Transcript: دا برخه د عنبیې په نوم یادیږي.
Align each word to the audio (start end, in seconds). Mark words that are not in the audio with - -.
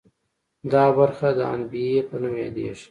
دا 0.73 0.85
برخه 0.97 1.27
د 1.37 1.39
عنبیې 1.53 1.97
په 2.09 2.15
نوم 2.21 2.35
یادیږي. 2.43 2.79